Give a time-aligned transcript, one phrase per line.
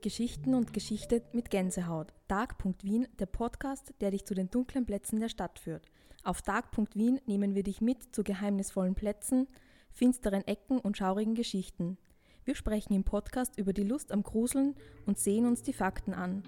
[0.00, 2.12] Geschichten und Geschichte mit Gänsehaut.
[2.28, 5.86] Dark.Wien, der Podcast, der dich zu den dunklen Plätzen der Stadt führt.
[6.22, 9.48] Auf Dark.Wien nehmen wir dich mit zu geheimnisvollen Plätzen,
[9.92, 11.98] finsteren Ecken und schaurigen Geschichten.
[12.44, 16.44] Wir sprechen im Podcast über die Lust am Gruseln und sehen uns die Fakten an.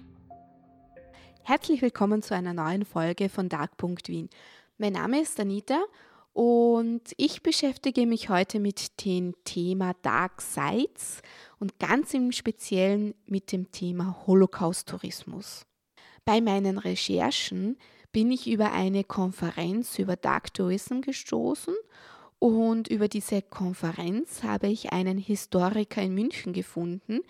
[1.43, 4.29] Herzlich willkommen zu einer neuen Folge von Dark.Wien.
[4.77, 5.83] Mein Name ist Anita
[6.33, 11.21] und ich beschäftige mich heute mit dem Thema Dark Sites
[11.59, 15.65] und ganz im Speziellen mit dem Thema Holocaust-Tourismus.
[16.23, 17.77] Bei meinen Recherchen
[18.11, 21.73] bin ich über eine Konferenz über Dark Tourism gestoßen
[22.39, 27.21] und über diese Konferenz habe ich einen Historiker in München gefunden,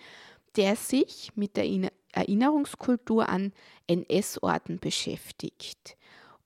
[0.56, 3.52] der sich mit der Erinnerungskultur an
[3.86, 5.96] NS-Orten beschäftigt.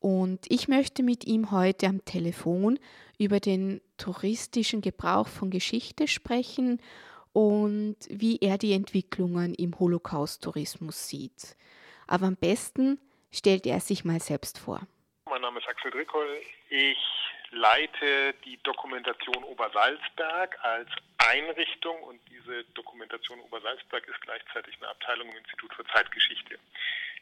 [0.06, 2.78] Und ich möchte mit ihm heute am Telefon
[3.18, 6.80] über den touristischen Gebrauch von Geschichte sprechen
[7.32, 11.56] und wie er die Entwicklungen im Holocaust-Tourismus sieht.
[12.06, 13.00] Aber am besten
[13.32, 14.86] stellt er sich mal selbst vor.
[15.28, 16.40] Mein Name ist Axel Drickoll.
[16.70, 16.98] Ich
[17.50, 25.36] leite die Dokumentation Obersalzberg als Einrichtung und diese Dokumentation Obersalzberg ist gleichzeitig eine Abteilung im
[25.38, 26.60] Institut für Zeitgeschichte.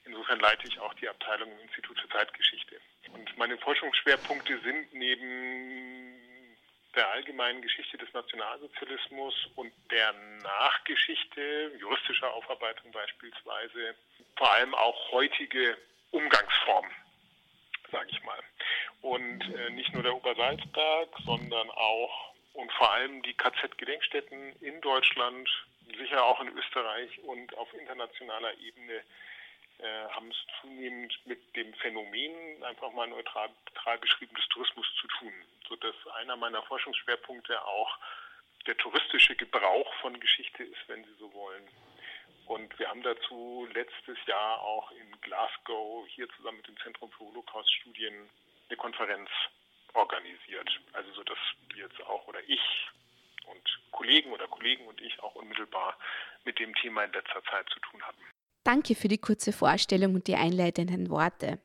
[0.04, 2.80] Insofern leite ich auch die Abteilung im Institut für Zeitgeschichte.
[3.12, 6.20] Und meine Forschungsschwerpunkte sind neben
[6.94, 13.94] der allgemeinen Geschichte des Nationalsozialismus und der Nachgeschichte, juristischer Aufarbeitung beispielsweise,
[14.36, 15.76] vor allem auch heutige
[16.12, 16.90] Umgangsformen,
[17.90, 18.38] sage ich mal.
[19.00, 25.48] Und äh, nicht nur der Obersalzberg, sondern auch und vor allem die KZ-Gedenkstätten in Deutschland,
[25.98, 29.02] sicher auch in Österreich und auf internationaler Ebene
[29.78, 35.06] äh, haben es zunehmend mit dem Phänomen, einfach mal neutral, neutral beschrieben, des Tourismus zu
[35.08, 35.32] tun,
[35.68, 37.98] sodass einer meiner Forschungsschwerpunkte auch
[38.66, 41.68] der touristische Gebrauch von Geschichte ist, wenn Sie so wollen.
[42.46, 47.24] Und wir haben dazu letztes Jahr auch in Glasgow hier zusammen mit dem Zentrum für
[47.24, 48.28] Holocaust-Studien
[48.68, 49.30] eine Konferenz
[49.94, 50.70] organisiert.
[50.92, 52.60] Also so, dass wir jetzt auch oder ich
[53.46, 55.96] und Kollegen oder Kollegen und ich auch unmittelbar
[56.44, 58.33] mit dem Thema in letzter Zeit zu tun hatten.
[58.64, 61.58] Danke für die kurze Vorstellung und die einleitenden Worte.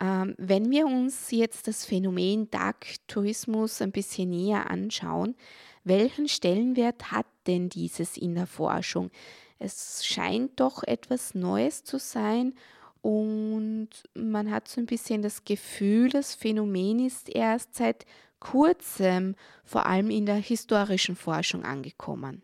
[0.00, 5.36] Ähm, wenn wir uns jetzt das Phänomen Dark Tourismus ein bisschen näher anschauen,
[5.84, 9.10] welchen Stellenwert hat denn dieses in der Forschung?
[9.58, 12.54] Es scheint doch etwas Neues zu sein
[13.00, 18.04] und man hat so ein bisschen das Gefühl, das Phänomen ist erst seit
[18.40, 22.42] kurzem, vor allem in der historischen Forschung, angekommen.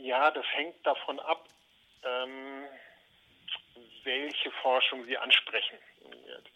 [0.00, 1.48] Ja, das hängt davon ab,
[2.04, 2.64] ähm,
[4.04, 5.78] welche Forschung Sie ansprechen.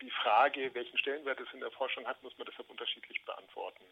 [0.01, 3.85] Die Frage, welchen Stellenwert es in der Forschung hat, muss man deshalb unterschiedlich beantworten.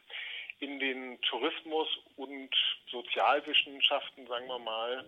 [0.60, 2.54] In den Tourismus- und
[2.90, 5.04] Sozialwissenschaften, sagen wir mal,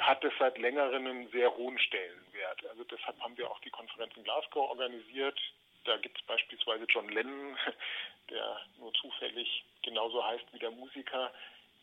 [0.00, 2.66] hat es seit längerem einen sehr hohen Stellenwert.
[2.68, 5.38] Also deshalb haben wir auch die Konferenz in Glasgow organisiert.
[5.84, 7.56] Da gibt es beispielsweise John Lennon,
[8.30, 11.32] der nur zufällig genauso heißt wie der Musiker,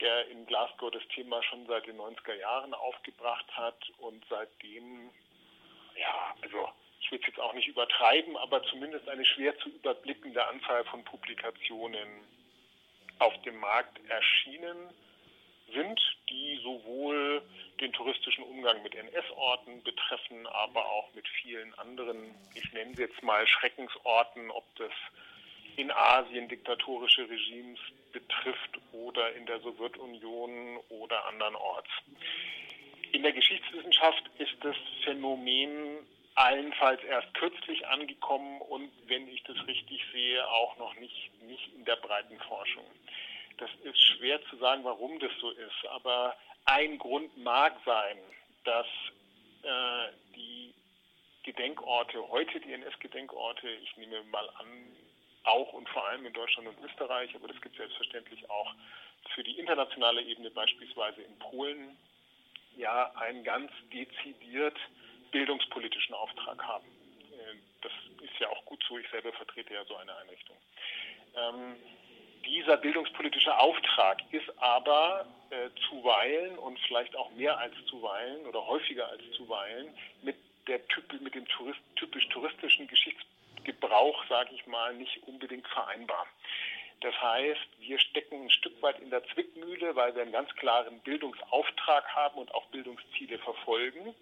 [0.01, 5.09] der in Glasgow das Thema schon seit den 90er Jahren aufgebracht hat und seitdem,
[5.97, 6.69] ja, also
[7.01, 11.03] ich will es jetzt auch nicht übertreiben, aber zumindest eine schwer zu überblickende Anzahl von
[11.03, 12.07] Publikationen
[13.19, 14.89] auf dem Markt erschienen
[15.73, 17.41] sind, die sowohl
[17.79, 23.21] den touristischen Umgang mit NS-Orten betreffen, aber auch mit vielen anderen, ich nenne sie jetzt
[23.23, 24.91] mal Schreckensorten, ob das
[25.77, 27.79] in Asien diktatorische Regimes
[28.11, 31.89] betrifft oder in der Sowjetunion oder andernorts.
[33.11, 35.99] In der Geschichtswissenschaft ist das Phänomen
[36.35, 41.85] allenfalls erst kürzlich angekommen und, wenn ich das richtig sehe, auch noch nicht, nicht in
[41.85, 42.85] der breiten Forschung.
[43.57, 48.17] Das ist schwer zu sagen, warum das so ist, aber ein Grund mag sein,
[48.65, 48.87] dass
[49.63, 50.73] äh, die
[51.43, 54.67] Gedenkorte, heute die NS-Gedenkorte, ich nehme mal an,
[55.45, 58.73] auch und vor allem in Deutschland und Österreich, aber das gibt es selbstverständlich auch
[59.33, 61.97] für die internationale Ebene, beispielsweise in Polen,
[62.77, 64.77] ja einen ganz dezidiert
[65.31, 66.85] bildungspolitischen Auftrag haben.
[67.31, 70.57] Äh, das ist ja auch gut so, ich selber vertrete ja so eine Einrichtung.
[71.35, 71.75] Ähm,
[72.45, 79.09] dieser bildungspolitische Auftrag ist aber äh, zuweilen und vielleicht auch mehr als zuweilen oder häufiger
[79.09, 80.35] als zuweilen mit
[80.67, 80.79] der
[81.19, 83.23] mit dem Tourist, typisch touristischen Geschichts
[83.65, 86.25] Gebrauch, sage ich mal, nicht unbedingt vereinbar.
[87.01, 90.99] Das heißt, wir stecken ein Stück weit in der Zwickmühle, weil wir einen ganz klaren
[91.01, 94.15] Bildungsauftrag haben und auch Bildungsziele verfolgen.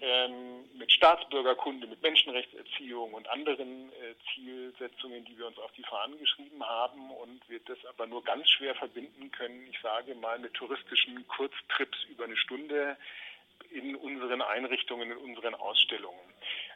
[0.00, 6.18] ähm, mit Staatsbürgerkunde, mit Menschenrechtserziehung und anderen äh, Zielsetzungen, die wir uns auf die Fahnen
[6.18, 10.54] geschrieben haben und wir das aber nur ganz schwer verbinden können, ich sage mal, mit
[10.54, 12.96] touristischen Kurztrips über eine Stunde
[13.70, 16.20] in unseren Einrichtungen, in unseren Ausstellungen.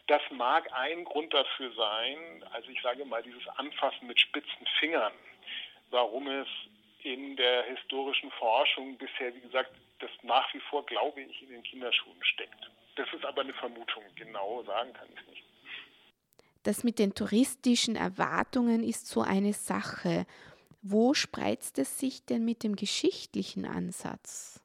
[0.09, 5.13] Das mag ein Grund dafür sein, also ich sage mal, dieses Anfassen mit spitzen Fingern,
[5.91, 6.49] warum es
[7.03, 11.63] in der historischen Forschung bisher, wie gesagt, das nach wie vor, glaube ich, in den
[11.63, 12.71] Kinderschuhen steckt.
[12.97, 14.03] Das ist aber eine Vermutung.
[14.17, 15.45] Genau sagen kann ich nicht.
[16.63, 20.27] Das mit den touristischen Erwartungen ist so eine Sache.
[20.83, 24.63] Wo spreizt es sich denn mit dem geschichtlichen Ansatz?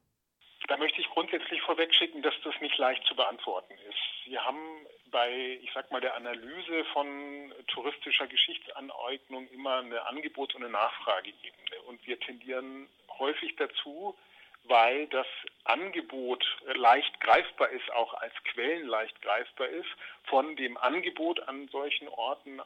[0.68, 4.26] Da möchte ich grundsätzlich vorwegschicken, dass das nicht leicht zu beantworten ist.
[4.26, 10.64] Wir haben bei, ich sag mal, der Analyse von touristischer Geschichtsaneignung immer eine Angebot- und
[10.64, 11.82] eine Nachfrageebene.
[11.88, 12.88] Und wir tendieren
[13.20, 14.18] häufig dazu,
[14.66, 15.28] weil das
[15.66, 16.46] Angebot
[16.76, 19.90] leicht greifbar ist, auch als Quellen leicht greifbar ist,
[20.26, 22.62] von dem Angebot an solchen Orten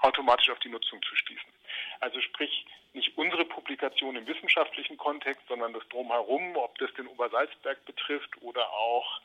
[0.00, 1.52] automatisch auf die Nutzung zu schließen.
[2.00, 7.84] Also sprich, nicht unsere Publikation im wissenschaftlichen Kontext, sondern das Drumherum, ob das den Obersalzberg
[7.84, 9.20] betrifft oder auch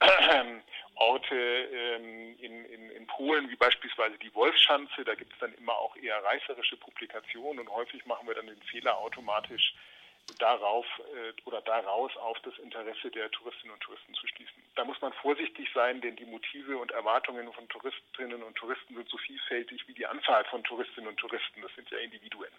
[0.96, 5.76] Orte ähm, in, in, in Polen, wie beispielsweise die Wolfschanze, da gibt es dann immer
[5.76, 9.74] auch eher reißerische Publikationen und häufig machen wir dann den Fehler automatisch
[10.38, 14.62] darauf äh, oder daraus auf das Interesse der Touristinnen und Touristen zu schließen.
[14.74, 19.08] Da muss man vorsichtig sein, denn die Motive und Erwartungen von Touristinnen und Touristen sind
[19.08, 21.62] so vielfältig wie die Anzahl von Touristinnen und Touristen.
[21.62, 22.52] Das sind ja Individuen.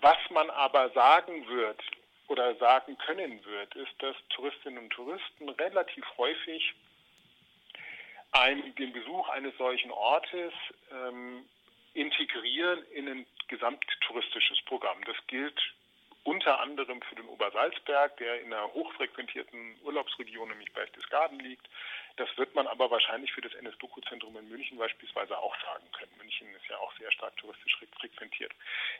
[0.00, 1.80] Was man aber sagen wird
[2.28, 6.74] oder sagen können wird, ist, dass Touristinnen und Touristen relativ häufig
[8.32, 10.52] ein, den Besuch eines solchen Ortes
[10.92, 11.44] ähm,
[11.94, 15.02] integrieren in ein gesamttouristisches Programm.
[15.04, 15.60] Das gilt
[16.24, 21.66] unter anderem für den Obersalzberg, der in einer hochfrequentierten Urlaubsregion, nämlich Berchtesgaden liegt.
[22.16, 26.12] Das wird man aber wahrscheinlich für das NS-Doku-Zentrum in München beispielsweise auch sagen können.
[26.18, 28.52] München ist ja auch sehr stark touristisch frequentiert.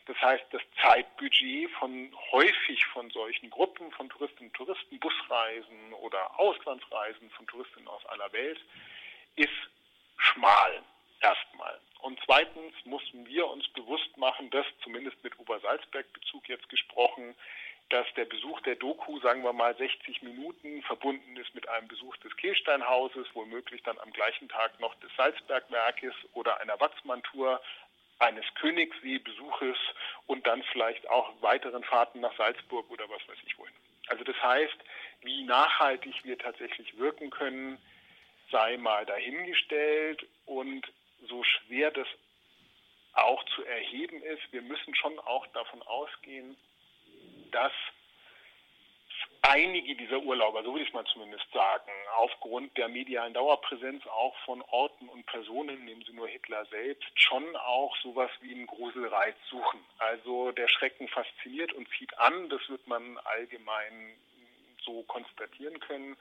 [0.07, 6.39] Das heißt, das Zeitbudget von häufig von solchen Gruppen von Touristinnen und Touristen, Busreisen oder
[6.39, 8.61] Auslandsreisen von Touristinnen aus aller Welt
[9.37, 9.51] ist
[10.17, 10.83] schmal
[11.21, 11.79] erstmal.
[12.01, 17.35] Und zweitens mussten wir uns bewusst machen, dass zumindest mit Obersalzberg-Bezug jetzt gesprochen,
[17.91, 22.17] dass der Besuch der Doku, sagen wir mal 60 Minuten, verbunden ist mit einem Besuch
[22.19, 27.61] des Kehlsteinhauses, womöglich dann am gleichen Tag noch des Salzbergwerkes oder einer Watzmann-Tour,
[28.21, 29.77] eines Königssee-Besuches
[30.27, 33.75] und dann vielleicht auch weiteren Fahrten nach Salzburg oder was weiß ich wohin.
[34.09, 34.77] Also das heißt,
[35.23, 37.79] wie nachhaltig wir tatsächlich wirken können,
[38.51, 40.87] sei mal dahingestellt und
[41.29, 42.07] so schwer das
[43.13, 46.57] auch zu erheben ist, wir müssen schon auch davon ausgehen,
[47.51, 47.73] dass
[49.43, 54.63] einige dieser Urlauber, so würde ich mal zumindest sagen, aufgrund der medialen Dauerpräsenz auch von
[54.63, 59.81] Orten und Personen, nehmen Sie nur Hitler selbst, schon auch sowas wie einen Gruselreiz suchen.
[59.99, 64.15] Also der Schrecken fasziniert und zieht an, das wird man allgemein
[64.85, 66.17] so konstatieren können.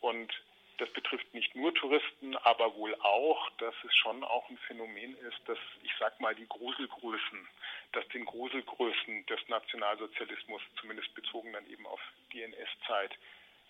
[0.00, 0.32] Und
[0.78, 5.38] das betrifft nicht nur Touristen, aber wohl auch, dass es schon auch ein Phänomen ist,
[5.46, 7.48] dass ich sag mal die Gruselgrößen,
[7.92, 12.00] dass den Gruselgrößen des Nationalsozialismus, zumindest bezogen dann eben auf
[12.32, 13.16] die NS-Zeit,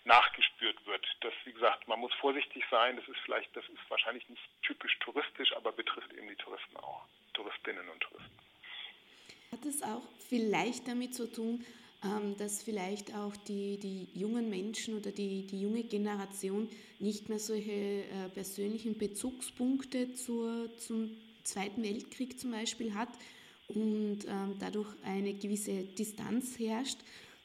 [0.05, 1.05] nachgespürt wird.
[1.21, 2.97] Das, wie gesagt, man muss vorsichtig sein.
[2.97, 7.03] Das ist vielleicht, das ist wahrscheinlich nicht typisch touristisch, aber betrifft eben die Touristen auch,
[7.35, 8.39] Touristinnen und Touristen.
[9.53, 11.65] Hat es auch vielleicht damit zu tun,
[12.39, 16.69] dass vielleicht auch die, die jungen Menschen oder die, die junge Generation
[16.99, 21.11] nicht mehr solche äh, persönlichen Bezugspunkte zur, zum
[21.43, 23.09] Zweiten Weltkrieg zum Beispiel hat
[23.69, 26.99] und ähm, dadurch eine gewisse Distanz herrscht,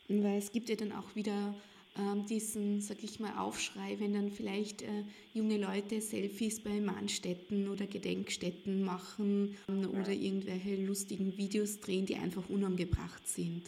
[0.08, 1.56] weil es gibt ja dann auch wieder
[1.98, 7.70] ähm, diesen, sag ich mal, Aufschrei, wenn dann vielleicht äh, junge Leute Selfies bei Mahnstätten
[7.70, 13.64] oder Gedenkstätten machen ähm, oder irgendwelche lustigen Videos drehen, die einfach unangebracht sind.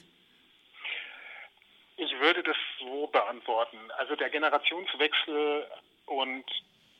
[2.23, 3.91] Ich würde das so beantworten.
[3.97, 5.69] Also der Generationswechsel
[6.05, 6.45] und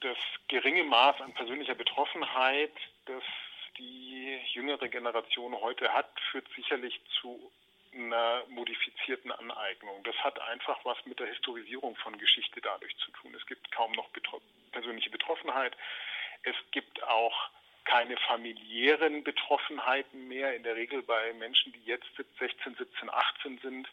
[0.02, 0.18] das
[0.50, 2.74] geringe Maß an persönlicher Betroffenheit,
[3.06, 3.24] das
[3.78, 7.40] die jüngere Generation heute hat, führt sicherlich zu
[7.94, 10.04] einer modifizierten Aneignung.
[10.04, 13.34] Das hat einfach was mit der Historisierung von Geschichte dadurch zu tun.
[13.34, 14.42] Es gibt kaum noch betro
[14.74, 15.74] persönliche Betroffenheit.
[16.44, 17.50] Es gibt auch
[17.86, 20.54] keine familiären Betroffenheiten mehr.
[20.54, 23.88] In der Regel bei Menschen, die jetzt 16, 17, 18 sind,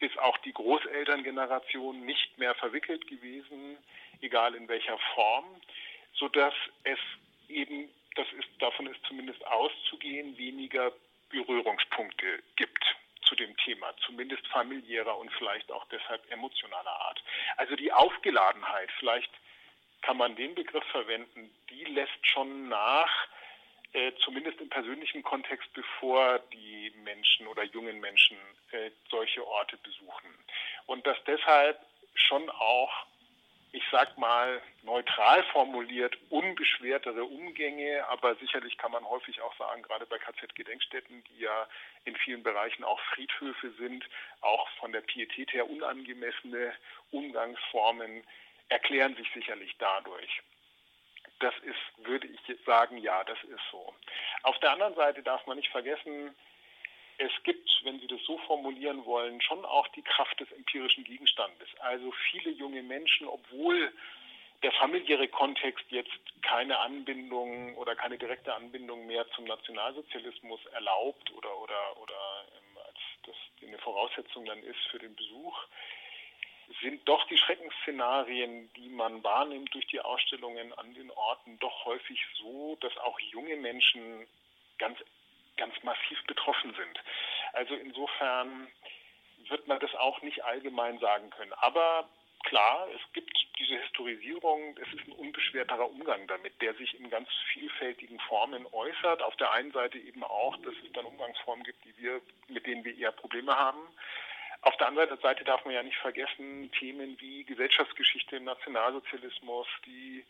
[0.00, 3.78] ist auch die Großelterngeneration nicht mehr verwickelt gewesen,
[4.20, 5.44] egal in welcher Form,
[6.14, 6.98] sodass es
[7.48, 10.92] eben, das ist, davon ist zumindest auszugehen, weniger
[11.30, 12.84] Berührungspunkte gibt
[13.22, 17.22] zu dem Thema, zumindest familiärer und vielleicht auch deshalb emotionaler Art.
[17.56, 19.30] Also die Aufgeladenheit, vielleicht
[20.02, 23.10] kann man den Begriff verwenden, die lässt schon nach,
[23.96, 28.36] äh, zumindest im persönlichen Kontext, bevor die Menschen oder jungen Menschen
[28.72, 30.30] äh, solche Orte besuchen.
[30.86, 31.80] Und dass deshalb
[32.14, 33.06] schon auch
[33.72, 40.06] ich sag mal, neutral formuliert, unbeschwertere Umgänge, aber sicherlich kann man häufig auch sagen, gerade
[40.06, 41.68] bei KZ-Gedenkstätten, die ja
[42.06, 44.02] in vielen Bereichen auch Friedhöfe sind,
[44.40, 46.72] auch von der Pietät her unangemessene
[47.10, 48.24] Umgangsformen
[48.70, 50.40] erklären sich sicherlich dadurch.
[51.40, 53.94] Das ist, würde ich sagen, ja, das ist so.
[54.42, 56.34] Auf der anderen Seite darf man nicht vergessen,
[57.18, 61.68] es gibt, wenn Sie das so formulieren wollen, schon auch die Kraft des empirischen Gegenstandes.
[61.80, 63.92] Also viele junge Menschen, obwohl
[64.62, 66.10] der familiäre Kontext jetzt
[66.42, 72.98] keine Anbindung oder keine direkte Anbindung mehr zum Nationalsozialismus erlaubt oder, oder, oder ähm, als
[73.26, 75.58] das eine Voraussetzung dann ist für den Besuch,
[76.82, 82.24] sind doch die Schreckensszenarien, die man wahrnimmt durch die Ausstellungen an den Orten, doch häufig
[82.38, 84.26] so, dass auch junge Menschen
[84.78, 84.98] ganz
[85.56, 87.00] ganz massiv betroffen sind.
[87.52, 88.68] Also insofern
[89.48, 91.52] wird man das auch nicht allgemein sagen können.
[91.54, 92.08] Aber
[92.44, 97.28] klar, es gibt diese Historisierung, es ist ein unbeschwerterer Umgang damit, der sich in ganz
[97.52, 99.22] vielfältigen Formen äußert.
[99.22, 102.84] Auf der einen Seite eben auch, dass es dann Umgangsformen gibt, die wir, mit denen
[102.84, 103.80] wir eher Probleme haben.
[104.66, 110.24] Auf der anderen Seite darf man ja nicht vergessen, Themen wie Gesellschaftsgeschichte im Nationalsozialismus, die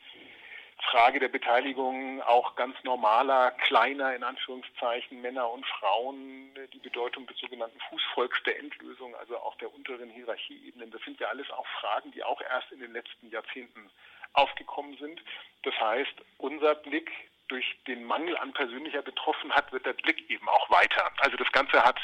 [0.91, 7.39] Frage der Beteiligung auch ganz normaler, kleiner, in Anführungszeichen, Männer und Frauen, die Bedeutung des
[7.39, 10.91] sogenannten Fußvolks der Endlösung, also auch der unteren Hierarchieebenen.
[10.91, 13.89] Das sind ja alles auch Fragen, die auch erst in den letzten Jahrzehnten
[14.35, 15.19] aufgekommen sind.
[15.63, 17.11] Das heißt, unser Blick
[17.49, 21.11] durch den Mangel an persönlicher Betroffenheit wird der Blick eben auch weiter.
[21.21, 21.99] Also das Ganze hat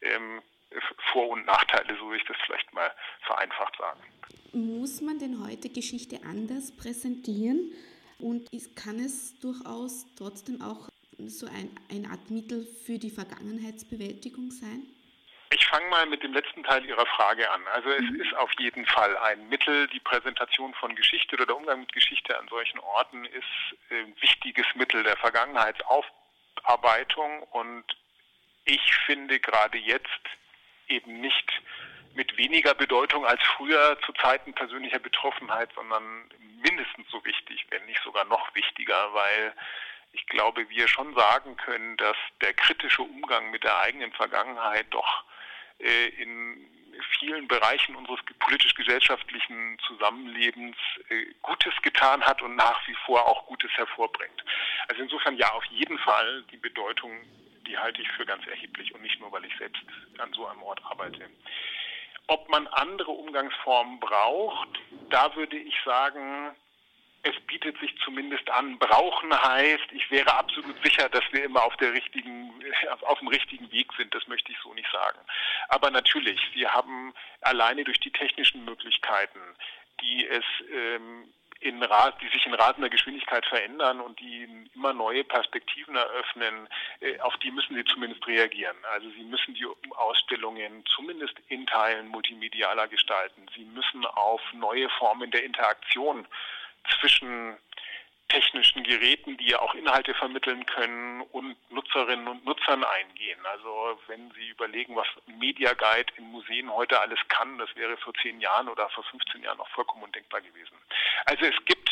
[0.00, 0.40] ähm,
[1.12, 4.00] vor- und Nachteile, so will ich das vielleicht mal vereinfacht sagen.
[4.52, 7.72] Muss man denn heute Geschichte anders präsentieren?
[8.18, 10.88] Und ist, kann es durchaus trotzdem auch
[11.18, 14.86] so ein, eine Art Mittel für die Vergangenheitsbewältigung sein?
[15.50, 17.62] Ich fange mal mit dem letzten Teil Ihrer Frage an.
[17.72, 18.20] Also es mhm.
[18.20, 22.38] ist auf jeden Fall ein Mittel, die Präsentation von Geschichte oder der Umgang mit Geschichte
[22.38, 23.44] an solchen Orten ist
[23.90, 27.84] ein wichtiges Mittel der Vergangenheitsaufarbeitung und
[28.64, 30.08] ich finde gerade jetzt
[30.88, 31.62] eben nicht
[32.14, 36.30] mit weniger Bedeutung als früher zu Zeiten persönlicher Betroffenheit, sondern
[36.62, 39.52] mindestens so wichtig, wenn nicht sogar noch wichtiger, weil
[40.12, 45.24] ich glaube, wir schon sagen können, dass der kritische Umgang mit der eigenen Vergangenheit doch
[45.80, 46.70] äh, in
[47.18, 50.76] vielen Bereichen unseres politisch-gesellschaftlichen Zusammenlebens
[51.08, 54.44] äh, Gutes getan hat und nach wie vor auch Gutes hervorbringt.
[54.88, 57.12] Also insofern ja, auf jeden Fall die Bedeutung,
[57.64, 59.82] die halte ich für ganz erheblich und nicht nur, weil ich selbst
[60.18, 61.28] an so einem Ort arbeite.
[62.26, 64.68] Ob man andere Umgangsformen braucht,
[65.10, 66.54] da würde ich sagen,
[67.24, 68.78] es bietet sich zumindest an.
[68.78, 71.74] Brauchen heißt, ich wäre absolut sicher, dass wir immer auf
[73.02, 74.14] auf dem richtigen Weg sind.
[74.14, 75.18] Das möchte ich so nicht sagen.
[75.68, 79.40] Aber natürlich, wir haben alleine durch die technischen Möglichkeiten,
[80.00, 81.32] die es ähm,
[81.64, 86.68] in, die sich in rasender Geschwindigkeit verändern und die immer neue Perspektiven eröffnen,
[87.00, 88.76] äh, auf die müssen sie zumindest reagieren.
[88.92, 89.66] Also sie müssen die
[89.96, 93.46] Ausstellungen zumindest in Teilen multimedialer gestalten.
[93.56, 96.26] Sie müssen auf neue Formen der Interaktion
[97.00, 97.56] zwischen
[98.28, 103.38] technischen Geräten, die ja auch Inhalte vermitteln können und Nutzerinnen und Nutzern eingehen.
[103.44, 108.14] Also wenn Sie überlegen, was Media Guide in Museen heute alles kann, das wäre vor
[108.22, 110.76] zehn Jahren oder vor 15 Jahren noch vollkommen undenkbar gewesen.
[111.26, 111.90] Also es gibt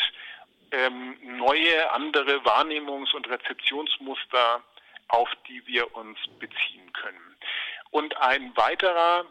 [0.71, 4.63] ähm, neue, andere Wahrnehmungs- und Rezeptionsmuster,
[5.09, 7.37] auf die wir uns beziehen können.
[7.91, 9.25] Und ein weiterer,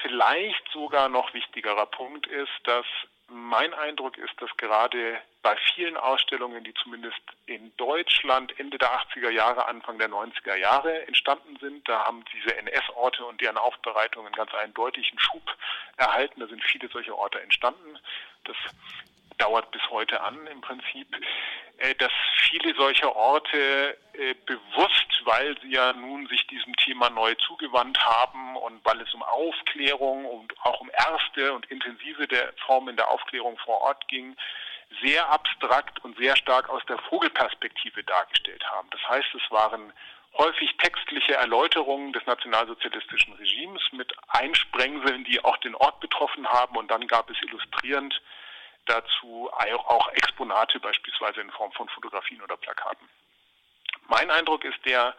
[0.00, 2.86] vielleicht sogar noch wichtigerer Punkt ist, dass
[3.28, 9.30] mein Eindruck ist, dass gerade bei vielen Ausstellungen, die zumindest in Deutschland Ende der 80er
[9.30, 14.34] Jahre, Anfang der 90er Jahre entstanden sind, da haben diese NS-Orte und deren Aufbereitung einen
[14.34, 15.56] ganz eindeutigen Schub
[15.96, 16.40] erhalten.
[16.40, 17.98] Da sind viele solche Orte entstanden.
[18.44, 18.56] Das
[19.38, 21.08] dauert bis heute an im Prinzip,
[21.78, 22.12] äh, dass
[22.48, 28.56] viele solcher Orte äh, bewusst, weil sie ja nun sich diesem Thema neu zugewandt haben
[28.56, 32.26] und weil es um Aufklärung und auch um erste und intensive
[32.66, 34.36] Formen der Aufklärung vor Ort ging,
[35.02, 38.88] sehr abstrakt und sehr stark aus der Vogelperspektive dargestellt haben.
[38.90, 39.92] Das heißt, es waren
[40.38, 46.90] häufig textliche Erläuterungen des nationalsozialistischen Regimes mit Einsprengseln, die auch den Ort betroffen haben und
[46.90, 48.20] dann gab es illustrierend
[48.86, 53.08] dazu auch Exponate beispielsweise in Form von Fotografien oder Plakaten.
[54.08, 55.14] Mein Eindruck ist der,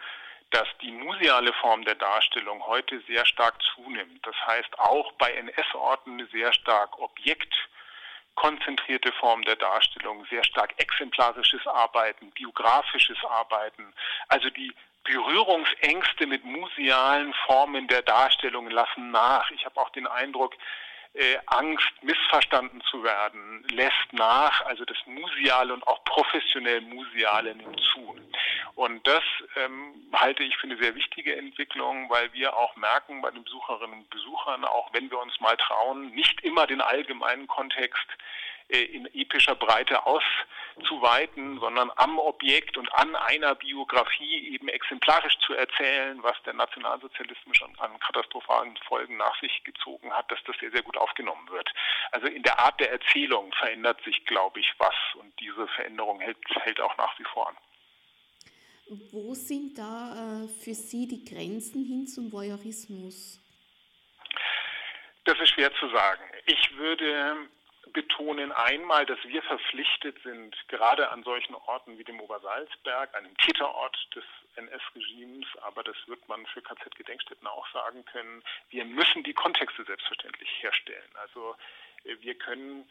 [0.51, 4.25] dass die museale Form der Darstellung heute sehr stark zunimmt.
[4.25, 7.53] Das heißt auch bei NS-Orten sehr stark Objekt
[8.35, 13.93] konzentrierte Form der Darstellung, sehr stark exemplarisches Arbeiten, biografisches Arbeiten,
[14.29, 19.49] also die Berührungsängste mit musealen Formen der Darstellung lassen nach.
[19.51, 20.53] Ich habe auch den Eindruck,
[21.13, 24.61] äh, Angst, missverstanden zu werden, lässt nach.
[24.65, 28.15] Also das Museale und auch professionell Museale nimmt zu.
[28.75, 29.23] Und das
[29.55, 33.99] ähm, halte ich für eine sehr wichtige Entwicklung, weil wir auch merken bei den Besucherinnen
[33.99, 38.07] und Besuchern, auch wenn wir uns mal trauen, nicht immer den allgemeinen Kontext
[38.69, 46.21] in epischer Breite auszuweiten, sondern am Objekt und an einer Biografie eben exemplarisch zu erzählen,
[46.21, 50.97] was der Nationalsozialismus an, katastrophalen Folgen nach sich gezogen hat, dass das sehr, sehr gut
[50.97, 51.69] aufgenommen wird.
[52.11, 56.37] Also in der Art der Erzählung verändert sich, glaube ich, was und diese Veränderung hält,
[56.63, 57.57] hält auch nach wie vor an.
[59.11, 63.41] Wo sind da äh, für Sie die Grenzen hin zum Voyeurismus?
[65.25, 66.23] Das ist schwer zu sagen.
[66.45, 67.49] Ich würde
[67.97, 73.97] betonen einmal, dass wir verpflichtet sind, gerade an solchen Orten wie dem Obersalzberg, einem Täterort
[74.13, 74.23] des
[74.55, 80.47] NS-Regimes, aber das wird man für KZ-Gedenkstätten auch sagen können, wir müssen die Kontexte selbstverständlich
[80.61, 81.09] herstellen.
[81.15, 81.55] Also
[82.03, 82.87] äh, wir können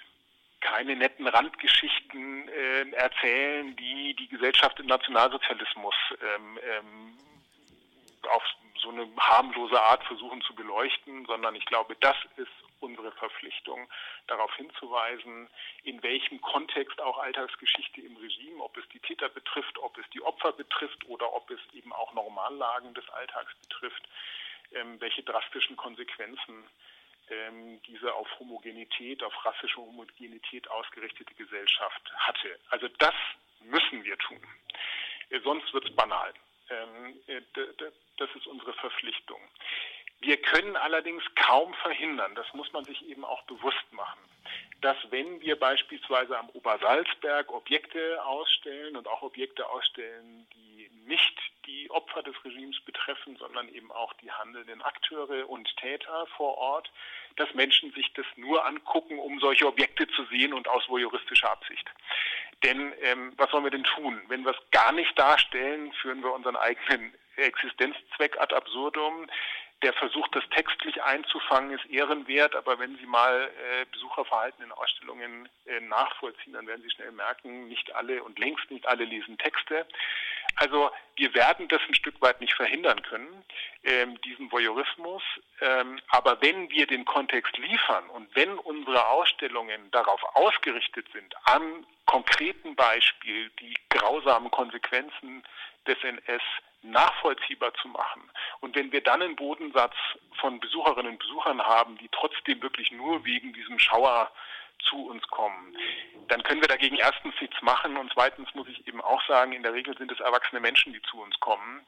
[0.60, 7.18] keine netten Randgeschichten äh, erzählen, die die Gesellschaft im Nationalsozialismus ähm, ähm,
[8.28, 8.42] auf
[8.82, 13.88] so eine harmlose Art versuchen zu beleuchten, sondern ich glaube, das ist unsere Verpflichtung,
[14.26, 15.48] darauf hinzuweisen,
[15.84, 20.22] in welchem Kontext auch Alltagsgeschichte im Regime, ob es die Täter betrifft, ob es die
[20.22, 24.08] Opfer betrifft oder ob es eben auch Normallagen des Alltags betrifft,
[24.72, 26.64] ähm, welche drastischen Konsequenzen
[27.28, 32.58] ähm, diese auf Homogenität, auf rassische Homogenität ausgerichtete Gesellschaft hatte.
[32.70, 33.14] Also das
[33.60, 34.40] müssen wir tun.
[35.30, 36.32] Äh, sonst wird es banal.
[36.68, 37.42] Ähm, äh,
[38.16, 39.40] das ist unsere Verpflichtung.
[40.20, 44.18] Wir können allerdings kaum verhindern, das muss man sich eben auch bewusst machen,
[44.80, 51.90] dass wenn wir beispielsweise am Obersalzberg Objekte ausstellen und auch Objekte ausstellen, die nicht die
[51.90, 56.90] Opfer des Regimes betreffen, sondern eben auch die handelnden Akteure und Täter vor Ort,
[57.36, 61.88] dass Menschen sich das nur angucken, um solche Objekte zu sehen und aus voyeuristischer Absicht.
[62.62, 64.20] Denn ähm, was sollen wir denn tun?
[64.28, 69.28] Wenn wir es gar nicht darstellen, führen wir unseren eigenen Existenzzweck ad absurdum
[69.82, 75.48] der Versuch, das textlich einzufangen, ist ehrenwert, aber wenn Sie mal äh, Besucherverhalten in Ausstellungen
[75.66, 79.86] äh, nachvollziehen, dann werden Sie schnell merken, nicht alle und längst nicht alle lesen Texte.
[80.56, 83.44] Also wir werden das ein Stück weit nicht verhindern können,
[83.84, 85.22] ähm, diesen Voyeurismus.
[85.60, 91.86] Ähm, aber wenn wir den Kontext liefern und wenn unsere Ausstellungen darauf ausgerichtet sind, an
[92.06, 95.44] konkreten Beispiel die grausamen Konsequenzen
[95.86, 96.42] des NS
[96.90, 98.22] nachvollziehbar zu machen.
[98.60, 99.94] Und wenn wir dann einen Bodensatz
[100.40, 104.30] von Besucherinnen und Besuchern haben, die trotzdem wirklich nur wegen diesem Schauer
[104.88, 105.76] zu uns kommen,
[106.28, 109.62] dann können wir dagegen erstens nichts machen und zweitens muss ich eben auch sagen, in
[109.62, 111.86] der Regel sind es erwachsene Menschen, die zu uns kommen,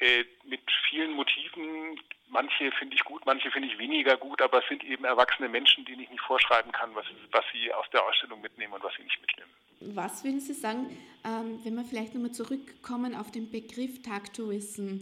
[0.00, 2.00] äh, mit vielen Motiven.
[2.28, 5.84] Manche finde ich gut, manche finde ich weniger gut, aber es sind eben erwachsene Menschen,
[5.84, 9.02] denen ich nicht vorschreiben kann, was, was sie aus der Ausstellung mitnehmen und was sie
[9.02, 9.50] nicht mitnehmen.
[9.94, 10.90] Was würden Sie sagen,
[11.24, 14.98] ähm, wenn wir vielleicht nochmal zurückkommen auf den Begriff Tagtourism?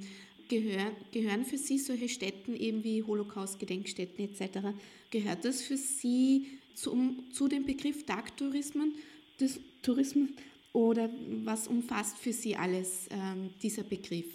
[0.49, 4.69] Gehör, gehören für Sie solche Städten eben wie Holocaust-Gedenkstätten etc.,
[5.11, 8.95] gehört das für Sie zum, zu dem Begriff Tagtourismen
[9.39, 10.31] des Tourismus
[10.73, 11.11] oder
[11.45, 14.27] was umfasst für Sie alles ähm, dieser Begriff?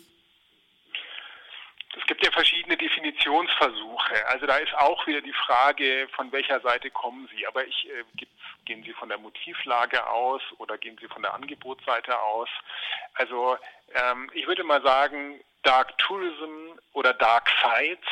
[1.95, 4.27] Es gibt ja verschiedene Definitionsversuche.
[4.27, 7.45] Also da ist auch wieder die Frage, von welcher Seite kommen Sie.
[7.45, 8.25] Aber ich, äh,
[8.65, 12.49] gehen Sie von der Motivlage aus oder gehen Sie von der Angebotsseite aus?
[13.15, 13.57] Also
[13.93, 18.07] ähm, ich würde mal sagen, Dark Tourism oder Dark Sites,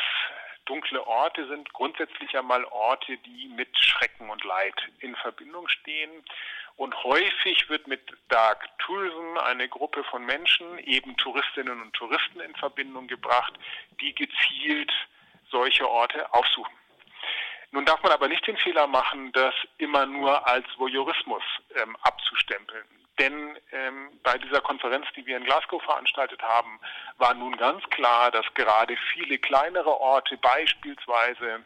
[0.66, 6.10] dunkle Orte sind grundsätzlich einmal Orte, die mit Schrecken und Leid in Verbindung stehen.
[6.82, 12.56] Und häufig wird mit Dark Tourism eine Gruppe von Menschen, eben Touristinnen und Touristen, in
[12.56, 13.52] Verbindung gebracht,
[14.00, 14.90] die gezielt
[15.48, 16.74] solche Orte aufsuchen.
[17.70, 21.44] Nun darf man aber nicht den Fehler machen, das immer nur als Voyeurismus
[21.76, 22.84] ähm, abzustempeln.
[23.16, 26.80] Denn ähm, bei dieser Konferenz, die wir in Glasgow veranstaltet haben,
[27.16, 31.64] war nun ganz klar, dass gerade viele kleinere Orte, beispielsweise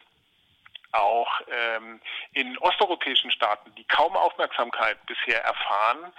[0.92, 2.01] auch ähm,
[2.33, 6.12] in osteuropäischen Staaten, die kaum Aufmerksamkeit bisher erfahren,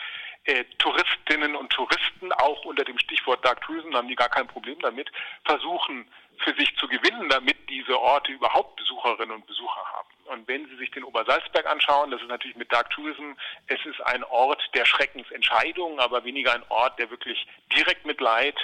[0.47, 4.79] äh, Touristinnen und Touristen, auch unter dem Stichwort Dark Tourism, haben die gar kein Problem
[4.79, 5.11] damit,
[5.43, 6.07] versuchen
[6.39, 10.07] für sich zu gewinnen, damit diese Orte überhaupt Besucherinnen und Besucher haben.
[10.25, 13.33] Und wenn Sie sich den Obersalzberg anschauen, das ist natürlich mit Dark Tourism,
[13.67, 18.57] es ist ein Ort der Schreckensentscheidungen, aber weniger ein Ort, der wirklich direkt mit Leid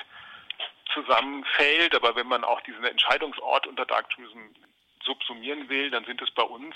[0.94, 1.96] zusammenfällt.
[1.96, 4.40] Aber wenn man auch diesen Entscheidungsort unter Dark Tourism
[5.04, 6.76] subsumieren will, dann sind es bei uns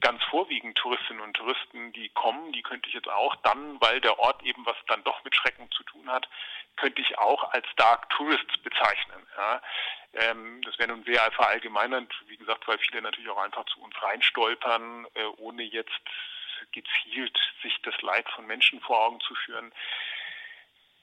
[0.00, 4.18] ganz vorwiegend Touristinnen und Touristen, die kommen, die könnte ich jetzt auch dann, weil der
[4.18, 6.28] Ort eben was dann doch mit Schrecken zu tun hat,
[6.76, 9.26] könnte ich auch als Dark Tourists bezeichnen.
[9.36, 9.62] Ja.
[10.14, 13.94] Ähm, das wäre nun sehr verallgemeinernd, wie gesagt, weil viele natürlich auch einfach zu uns
[14.02, 16.00] reinstolpern, äh, ohne jetzt
[16.72, 19.72] gezielt sich das Leid von Menschen vor Augen zu führen.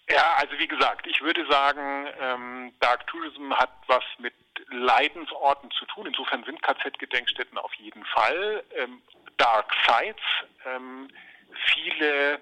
[0.09, 4.33] Ja, also wie gesagt, ich würde sagen, ähm, Dark Tourism hat was mit
[4.69, 6.07] Leidensorten zu tun.
[6.07, 8.63] Insofern sind KZ-Gedenkstätten auf jeden Fall.
[8.75, 9.01] Ähm,
[9.37, 10.23] Dark Sites.
[10.65, 11.09] Ähm,
[11.65, 12.41] viele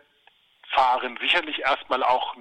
[0.69, 2.35] fahren sicherlich erstmal auch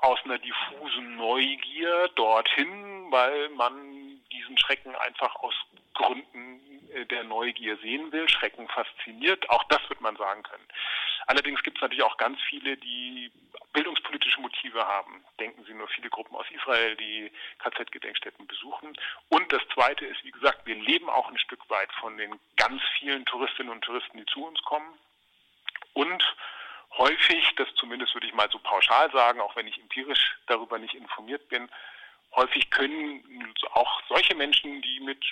[0.00, 5.54] aus einer diffusen Neugier dorthin, weil man diesen Schrecken einfach aus
[5.94, 6.60] Gründen
[6.92, 8.28] äh, der Neugier sehen will.
[8.28, 9.48] Schrecken fasziniert.
[9.50, 10.68] Auch das wird man sagen können.
[11.26, 13.30] Allerdings gibt es natürlich auch ganz viele, die
[13.72, 15.24] bildungspolitische Motive haben.
[15.40, 18.96] Denken Sie nur viele Gruppen aus Israel, die KZ-Gedenkstätten besuchen.
[19.28, 22.82] Und das Zweite ist, wie gesagt, wir leben auch ein Stück weit von den ganz
[22.98, 24.98] vielen Touristinnen und Touristen, die zu uns kommen.
[25.94, 26.36] Und
[26.98, 30.94] häufig, das zumindest würde ich mal so pauschal sagen, auch wenn ich empirisch darüber nicht
[30.94, 31.68] informiert bin,
[32.34, 35.24] häufig können auch solche Menschen, die mit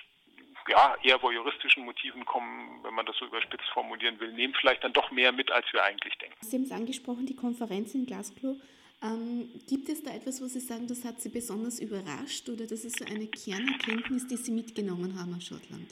[0.70, 4.92] ja, eher voyeuristischen Motiven kommen, wenn man das so überspitzt formulieren will, nehmen vielleicht dann
[4.92, 6.36] doch mehr mit, als wir eigentlich denken.
[6.40, 8.56] Sie haben es angesprochen, die Konferenz in Glasgow.
[9.02, 12.84] Ähm, gibt es da etwas, wo Sie sagen, das hat Sie besonders überrascht oder das
[12.84, 15.90] ist so eine Kernerkenntnis, die Sie mitgenommen haben aus Schottland?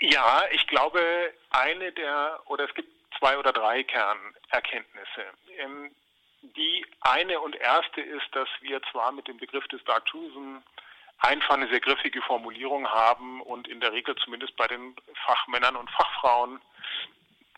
[0.00, 1.00] Ja, ich glaube,
[1.50, 5.24] eine der, oder es gibt zwei oder drei Kernerkenntnisse.
[5.58, 5.90] Ähm,
[6.42, 10.58] die eine und erste ist, dass wir zwar mit dem Begriff des Dark Tourism
[11.18, 14.94] einfach eine sehr griffige Formulierung haben und in der Regel zumindest bei den
[15.26, 16.60] Fachmännern und Fachfrauen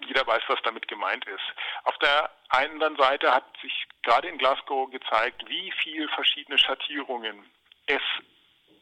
[0.07, 1.43] jeder weiß, was damit gemeint ist.
[1.85, 7.45] Auf der anderen Seite hat sich gerade in Glasgow gezeigt, wie viel verschiedene Schattierungen
[7.87, 8.03] es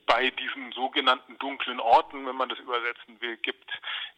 [0.07, 3.71] bei diesen sogenannten dunklen Orten, wenn man das übersetzen will, gibt,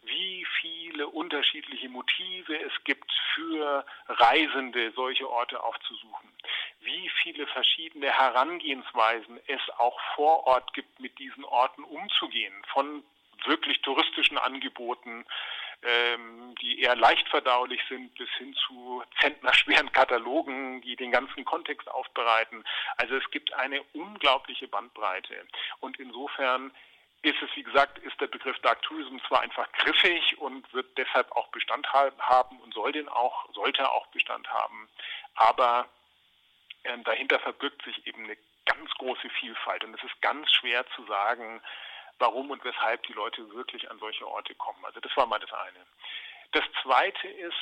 [0.05, 6.31] wie viele unterschiedliche Motive es gibt für Reisende, solche Orte aufzusuchen,
[6.81, 13.03] wie viele verschiedene Herangehensweisen es auch vor Ort gibt, mit diesen Orten umzugehen, von
[13.45, 15.25] wirklich touristischen Angeboten
[15.83, 21.89] ähm, die eher leicht verdaulich sind, bis hin zu zentnerschweren Katalogen, die den ganzen Kontext
[21.89, 22.65] aufbereiten.
[22.97, 25.47] Also es gibt eine unglaubliche Bandbreite.
[25.81, 26.73] Und insofern
[27.23, 31.31] ist es, wie gesagt, ist der Begriff Dark Tourism zwar einfach griffig und wird deshalb
[31.33, 34.89] auch Bestand haben und soll den auch, sollte auch Bestand haben,
[35.35, 35.89] aber
[36.85, 38.37] äh, dahinter verbirgt sich eben eine
[38.67, 41.61] ganz große Vielfalt und es ist ganz schwer zu sagen,
[42.19, 44.85] warum und weshalb die Leute wirklich an solche Orte kommen.
[44.85, 45.87] Also das war mal das eine.
[46.53, 47.55] Das zweite ist,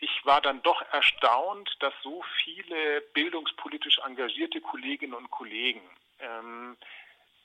[0.00, 5.82] ich war dann doch erstaunt, dass so viele bildungspolitisch engagierte Kolleginnen und Kollegen
[6.18, 6.76] ähm,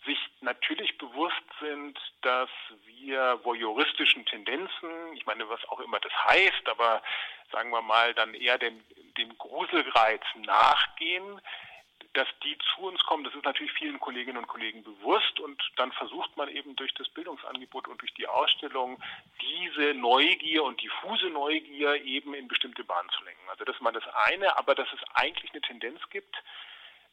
[0.06, 2.50] sich natürlich bewusst sind, dass
[2.86, 7.04] wir voyeuristischen Tendenzen, ich meine, was auch immer das heißt, aber
[7.52, 8.84] sagen wir mal, dann eher dem,
[9.18, 11.42] dem Gruselreiz nachgehen,
[12.14, 15.92] dass die zu uns kommen, das ist natürlich vielen Kolleginnen und Kollegen bewusst und dann
[15.92, 19.02] versucht man eben durch das Bildungsangebot und durch die Ausstellung
[19.42, 23.50] diese Neugier und diffuse Neugier eben in bestimmte Bahnen zu lenken.
[23.50, 26.36] Also das ist mal das eine, aber dass es eigentlich eine Tendenz gibt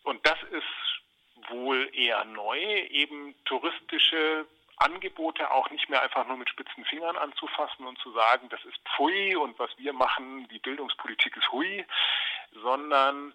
[0.04, 6.48] und das ist wohl eher neu, eben touristische Angebote auch nicht mehr einfach nur mit
[6.48, 11.36] spitzen Fingern anzufassen und zu sagen, das ist Pfui und was wir machen, die Bildungspolitik
[11.36, 11.84] ist Hui,
[12.62, 13.32] sondern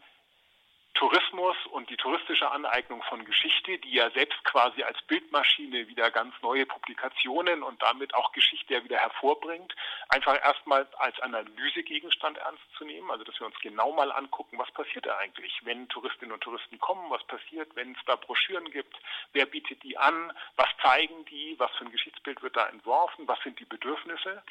[1.00, 6.36] Tourismus und die touristische Aneignung von Geschichte, die ja selbst quasi als Bildmaschine wieder ganz
[6.42, 9.74] neue Publikationen und damit auch Geschichte ja wieder hervorbringt,
[10.10, 14.70] einfach erstmal als Analysegegenstand ernst zu nehmen, also dass wir uns genau mal angucken, was
[14.72, 19.00] passiert da eigentlich, wenn Touristinnen und Touristen kommen, was passiert, wenn es da Broschüren gibt,
[19.32, 23.40] wer bietet die an, was zeigen die, was für ein Geschichtsbild wird da entworfen, was
[23.42, 24.44] sind die Bedürfnisse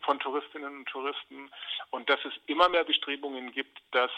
[0.00, 1.50] von Touristinnen und Touristen.
[1.90, 4.10] Und dass es immer mehr Bestrebungen gibt, dass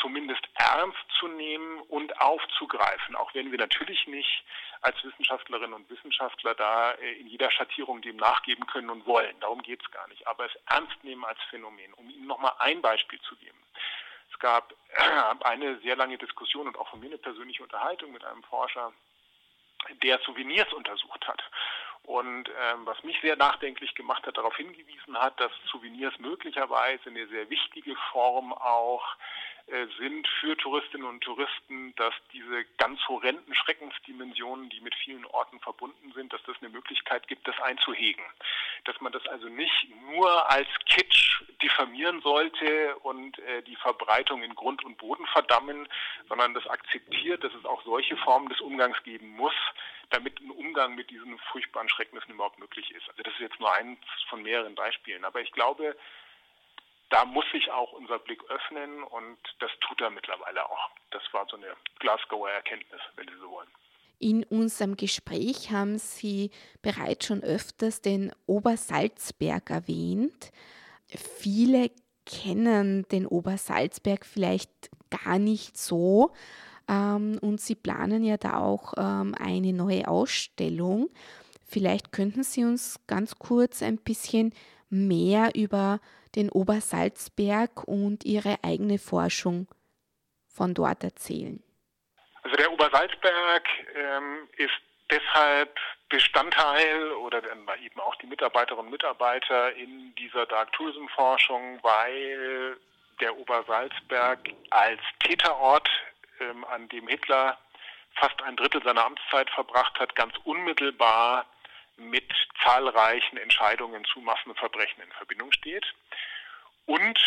[0.00, 4.44] zumindest ernst zu nehmen und aufzugreifen, auch wenn wir natürlich nicht
[4.82, 9.38] als Wissenschaftlerinnen und Wissenschaftler da äh, in jeder Schattierung dem nachgeben können und wollen.
[9.40, 10.26] Darum geht es gar nicht.
[10.26, 13.58] Aber es ernst nehmen als Phänomen, um Ihnen nochmal ein Beispiel zu geben.
[14.32, 14.74] Es gab
[15.40, 18.92] eine sehr lange Diskussion und auch von mir eine persönliche Unterhaltung mit einem Forscher,
[20.02, 21.42] der Souvenirs untersucht hat.
[22.04, 27.26] Und ähm, was mich sehr nachdenklich gemacht hat, darauf hingewiesen hat, dass Souvenirs möglicherweise eine
[27.28, 29.49] sehr wichtige Form auch äh,
[29.98, 36.12] sind für Touristinnen und Touristen, dass diese ganz horrenden Schreckensdimensionen, die mit vielen Orten verbunden
[36.14, 38.22] sind, dass das eine Möglichkeit gibt, das einzuhegen.
[38.84, 44.54] Dass man das also nicht nur als Kitsch diffamieren sollte und äh, die Verbreitung in
[44.54, 45.88] Grund und Boden verdammen,
[46.28, 49.54] sondern das akzeptiert, dass es auch solche Formen des Umgangs geben muss,
[50.10, 53.08] damit ein Umgang mit diesen furchtbaren Schrecknissen überhaupt möglich ist.
[53.08, 55.24] Also das ist jetzt nur eins von mehreren Beispielen.
[55.24, 55.96] Aber ich glaube,
[57.10, 60.90] da muss sich auch unser Blick öffnen und das tut er mittlerweile auch.
[61.10, 61.66] Das war so eine
[61.98, 63.68] Glasgower Erkenntnis, wenn Sie so wollen.
[64.18, 66.50] In unserem Gespräch haben Sie
[66.82, 70.52] bereits schon öfters den Obersalzberg erwähnt.
[71.08, 71.90] Viele
[72.26, 76.32] kennen den Obersalzberg vielleicht gar nicht so
[76.88, 81.08] ähm, und Sie planen ja da auch ähm, eine neue Ausstellung.
[81.66, 84.52] Vielleicht könnten Sie uns ganz kurz ein bisschen
[84.90, 86.00] mehr über
[86.34, 89.68] den Obersalzberg und Ihre eigene Forschung
[90.48, 91.62] von dort erzählen.
[92.42, 95.76] Also der Obersalzberg ähm, ist deshalb
[96.08, 102.76] Bestandteil oder eben auch die Mitarbeiterinnen und Mitarbeiter in dieser Dark Tourism Forschung, weil
[103.20, 104.38] der Obersalzberg
[104.70, 105.88] als Täterort,
[106.40, 107.58] ähm, an dem Hitler
[108.14, 111.46] fast ein Drittel seiner Amtszeit verbracht hat, ganz unmittelbar
[112.00, 112.32] mit
[112.62, 115.86] zahlreichen Entscheidungen zu Massenverbrechen in Verbindung steht
[116.86, 117.18] und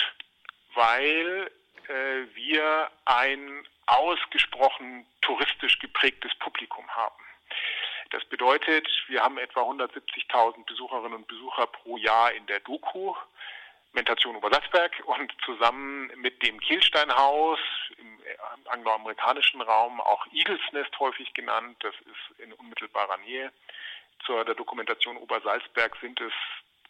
[0.73, 1.51] weil
[1.88, 7.23] äh, wir ein ausgesprochen touristisch geprägtes Publikum haben.
[8.12, 13.15] Das bedeutet, wir haben etwa 170.000 Besucherinnen und Besucher pro Jahr in der Doku.
[13.91, 17.59] Mentation Obersalzberg und zusammen mit dem Kielsteinhaus
[17.97, 18.19] im
[18.65, 23.51] angloamerikanischen Raum auch Eagles Nest häufig genannt, das ist in unmittelbarer Nähe
[24.25, 26.33] zur der Dokumentation Obersalzberg sind es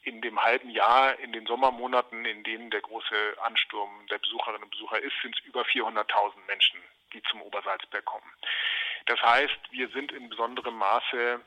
[0.03, 4.71] in dem halben Jahr, in den Sommermonaten, in denen der große Ansturm der Besucherinnen und
[4.71, 6.79] Besucher ist, sind es über 400.000 Menschen,
[7.13, 8.29] die zum Obersalzberg kommen.
[9.05, 11.39] Das heißt, wir sind in besonderem Maße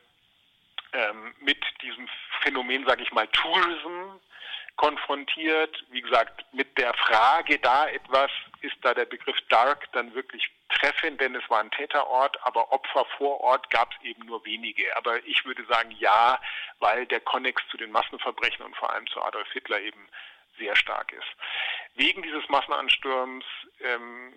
[0.93, 2.09] ähm, mit diesem
[2.43, 4.19] Phänomen, sage ich mal, Tourism
[4.77, 5.85] konfrontiert.
[5.91, 11.21] Wie gesagt, mit der Frage da etwas, ist da der Begriff Dark dann wirklich treffend,
[11.21, 14.85] denn es war ein Täterort, aber Opfer vor Ort gab es eben nur wenige.
[14.97, 16.41] Aber ich würde sagen ja,
[16.81, 20.09] weil der Konnex zu den Massenverbrechen und vor allem zu Adolf Hitler eben
[20.59, 21.37] sehr stark ist.
[21.95, 23.45] Wegen dieses Massenansturms
[23.81, 24.35] ähm,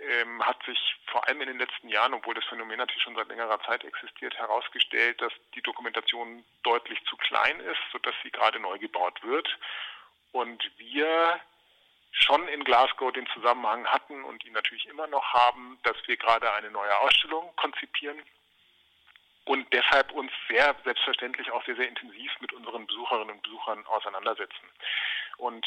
[0.00, 3.28] ähm, hat sich vor allem in den letzten Jahren, obwohl das Phänomen natürlich schon seit
[3.28, 8.78] längerer Zeit existiert, herausgestellt, dass die Dokumentation deutlich zu klein ist, sodass sie gerade neu
[8.78, 9.48] gebaut wird.
[10.32, 11.40] Und wir
[12.12, 16.52] schon in Glasgow den Zusammenhang hatten und ihn natürlich immer noch haben, dass wir gerade
[16.52, 18.20] eine neue Ausstellung konzipieren
[19.44, 24.68] und deshalb uns sehr selbstverständlich auch sehr, sehr intensiv mit unseren Besucherinnen und Besuchern auseinandersetzen.
[25.38, 25.66] Und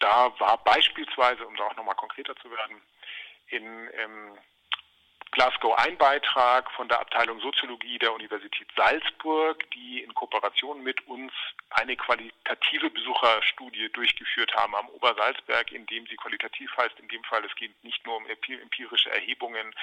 [0.00, 2.82] da war beispielsweise, um da auch nochmal konkreter zu werden,
[3.54, 4.38] in ähm,
[5.34, 11.32] Glasgow ein Beitrag von der Abteilung Soziologie der Universität Salzburg, die in Kooperation mit uns
[11.70, 17.44] eine qualitative Besucherstudie durchgeführt haben am Obersalzberg, in dem sie qualitativ heißt, in dem Fall
[17.44, 19.74] es geht nicht nur um empirische Erhebungen,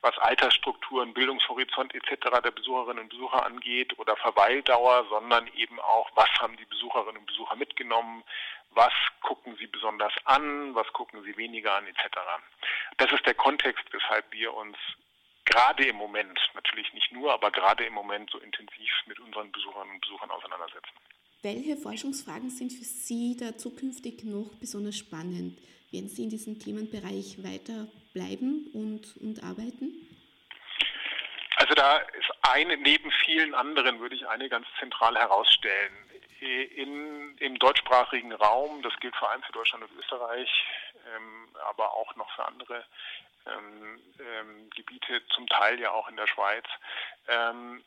[0.00, 2.40] was Altersstrukturen, Bildungshorizont etc.
[2.44, 7.26] der Besucherinnen und Besucher angeht oder Verweildauer, sondern eben auch, was haben die Besucherinnen und
[7.26, 8.22] Besucher mitgenommen,
[8.72, 12.16] was gucken sie besonders an, was gucken sie weniger an, etc.
[12.98, 14.76] Das ist der Kontext, weshalb wir uns
[15.44, 19.94] gerade im Moment, natürlich nicht nur, aber gerade im Moment so intensiv mit unseren Besucherinnen
[19.94, 20.90] und Besuchern auseinandersetzen.
[21.42, 25.58] Welche Forschungsfragen sind für Sie da zukünftig noch besonders spannend?
[25.90, 30.06] Werden Sie in diesem Themenbereich weiter bleiben und, und arbeiten?
[31.56, 35.92] Also da ist eine, neben vielen anderen würde ich eine ganz zentral herausstellen
[36.40, 40.48] in, im deutschsprachigen Raum, das gilt vor allem für Deutschland und Österreich,
[41.14, 42.84] ähm, aber auch noch für andere
[43.46, 46.64] ähm, ähm, Gebiete, zum Teil ja auch in der Schweiz,
[47.28, 47.82] ähm,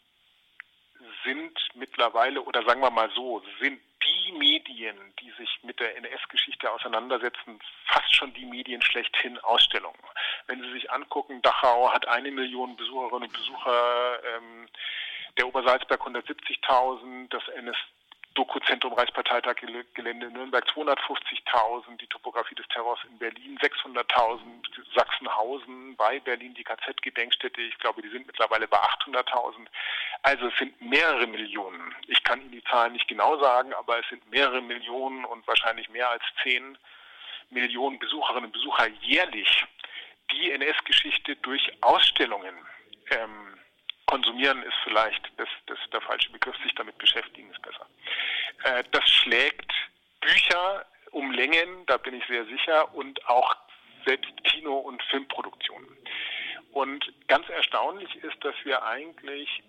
[1.25, 6.71] sind mittlerweile, oder sagen wir mal so, sind die Medien, die sich mit der NS-Geschichte
[6.71, 9.99] auseinandersetzen, fast schon die Medien schlechthin Ausstellungen.
[10.47, 14.67] Wenn Sie sich angucken, Dachau hat eine Million Besucherinnen und Besucher, ähm,
[15.37, 17.77] der Obersalzberg 170.000, das NS
[18.35, 19.57] Dokuzentrum Reichsparteitag
[19.93, 24.39] Gelände Nürnberg 250.000, die Topografie des Terrors in Berlin 600.000,
[24.95, 29.67] Sachsenhausen bei Berlin die KZ-Gedenkstätte, ich glaube, die sind mittlerweile bei 800.000.
[30.23, 31.93] Also es sind mehrere Millionen.
[32.07, 35.89] Ich kann Ihnen die Zahlen nicht genau sagen, aber es sind mehrere Millionen und wahrscheinlich
[35.89, 36.77] mehr als 10
[37.51, 39.65] Millionen Besucherinnen und Besucher jährlich,
[40.31, 42.55] die NS-Geschichte durch Ausstellungen
[43.11, 43.59] ähm,
[44.13, 47.87] konsumieren ist vielleicht das, das der falsche Begriff, sich damit beschäftigen ist besser.
[48.63, 49.71] Äh, das schlägt
[50.21, 53.55] Bücher um Längen, da bin ich sehr sicher, und auch
[54.05, 55.89] selbst Kino- und Filmproduktionen.
[56.73, 59.63] Und ganz erstaunlich ist, dass wir eigentlich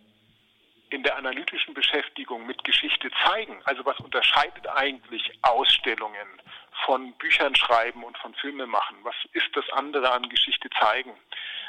[0.91, 3.61] in der analytischen Beschäftigung mit Geschichte zeigen.
[3.65, 6.29] Also was unterscheidet eigentlich Ausstellungen
[6.85, 8.97] von Büchern schreiben und von Filme machen?
[9.03, 11.13] Was ist das andere an Geschichte zeigen?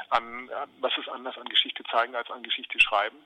[0.09, 0.49] An,
[0.79, 3.17] was ist anders an Geschichte zeigen als an Geschichte schreiben?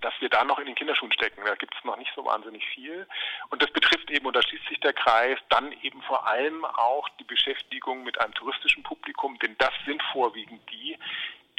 [0.00, 1.42] dass wir da noch in den Kinderschuhen stecken.
[1.44, 3.06] Da gibt es noch nicht so wahnsinnig viel.
[3.48, 7.08] Und das betrifft eben, und da schließt sich der Kreis, dann eben vor allem auch
[7.20, 10.98] die Beschäftigung mit einem touristischen Publikum, denn das sind vorwiegend die,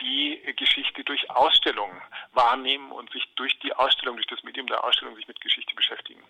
[0.02, 2.02] die Geschichte durch Ausstellungen
[2.34, 6.24] wahrnehmen und sich durch die Ausstellung, durch das Medium der Ausstellung sich mit Geschichte beschäftigen.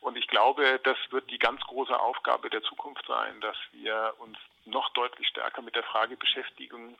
[0.00, 4.38] Und ich glaube, das wird die ganz große Aufgabe der Zukunft sein, dass wir uns
[4.64, 6.96] noch deutlich stärker mit der Frage beschäftigen,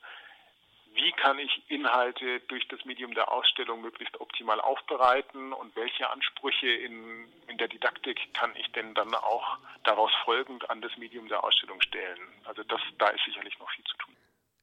[0.92, 6.68] wie kann ich Inhalte durch das Medium der Ausstellung möglichst optimal aufbereiten und welche Ansprüche
[6.68, 11.44] in, in der Didaktik kann ich denn dann auch daraus folgend an das Medium der
[11.44, 12.20] Ausstellung stellen.
[12.44, 14.16] Also das, da ist sicherlich noch viel zu tun.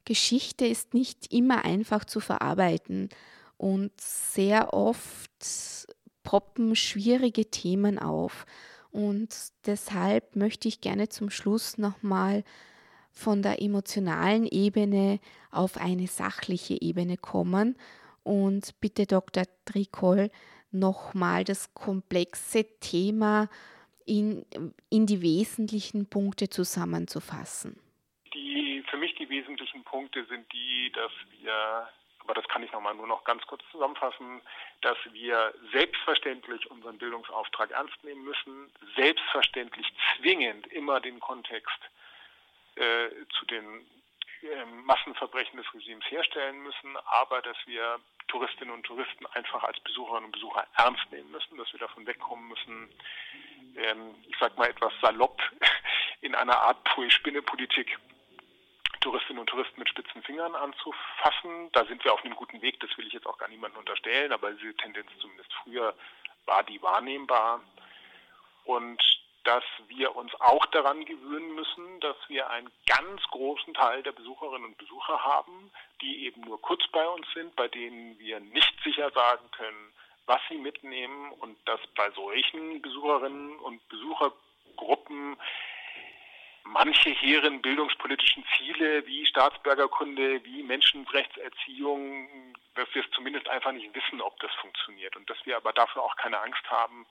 [0.07, 3.09] Geschichte ist nicht immer einfach zu verarbeiten
[3.57, 5.29] und sehr oft
[6.23, 8.45] poppen schwierige Themen auf.
[8.91, 12.45] Und deshalb möchte ich gerne zum Schluss nochmal
[13.11, 15.19] von der emotionalen Ebene
[15.51, 17.75] auf eine sachliche Ebene kommen.
[18.23, 19.43] Und bitte Dr.
[19.65, 20.31] Tricol
[20.71, 23.49] nochmal das komplexe Thema
[24.05, 24.45] in,
[24.89, 27.75] in die wesentlichen Punkte zusammenzufassen.
[28.33, 28.66] Die,
[29.17, 33.45] die wesentlichen Punkte sind die, dass wir, aber das kann ich nochmal nur noch ganz
[33.47, 34.41] kurz zusammenfassen,
[34.81, 41.79] dass wir selbstverständlich unseren Bildungsauftrag ernst nehmen müssen, selbstverständlich zwingend immer den Kontext
[42.75, 43.85] äh, zu den
[44.43, 50.25] äh, Massenverbrechen des Regimes herstellen müssen, aber dass wir Touristinnen und Touristen einfach als Besucherinnen
[50.25, 52.89] und Besucher ernst nehmen müssen, dass wir davon wegkommen müssen,
[53.77, 55.41] ähm, ich sag mal etwas salopp,
[56.21, 57.97] in einer Art Pui-Spinne-Politik
[59.07, 61.71] Touristinnen und Touristen mit spitzen Fingern anzufassen.
[61.71, 64.33] Da sind wir auf einem guten Weg, das will ich jetzt auch gar niemandem unterstellen,
[64.33, 65.95] aber diese Tendenz zumindest früher
[66.45, 67.61] war die wahrnehmbar.
[68.65, 69.01] Und
[69.45, 74.65] dass wir uns auch daran gewöhnen müssen, dass wir einen ganz großen Teil der Besucherinnen
[74.65, 79.09] und Besucher haben, die eben nur kurz bei uns sind, bei denen wir nicht sicher
[79.11, 79.93] sagen können,
[80.25, 85.37] was sie mitnehmen und dass bei solchen Besucherinnen und Besuchergruppen
[86.71, 94.21] manche hehren bildungspolitischen Ziele wie Staatsbürgerkunde, wie Menschenrechtserziehung, dass wir es zumindest einfach nicht wissen,
[94.21, 97.05] ob das funktioniert und dass wir aber dafür auch keine Angst haben,